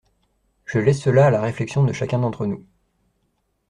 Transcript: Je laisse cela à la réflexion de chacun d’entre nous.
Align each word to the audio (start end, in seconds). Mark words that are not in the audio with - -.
Je 0.65 0.79
laisse 0.79 0.99
cela 0.99 1.27
à 1.27 1.29
la 1.29 1.41
réflexion 1.41 1.83
de 1.83 1.93
chacun 1.93 2.17
d’entre 2.17 2.47
nous. 2.47 2.65